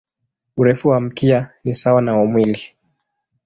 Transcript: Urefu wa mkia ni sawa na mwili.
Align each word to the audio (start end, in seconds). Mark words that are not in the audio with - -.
Urefu 0.57 0.87
wa 0.89 1.01
mkia 1.01 1.49
ni 1.63 1.73
sawa 1.73 2.01
na 2.01 2.15
mwili. 2.15 2.61